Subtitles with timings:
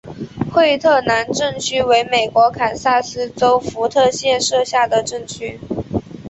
[0.51, 5.59] 惠特兰镇区为美国堪萨斯州福特县辖下的镇区。